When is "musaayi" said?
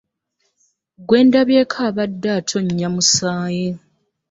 2.95-3.67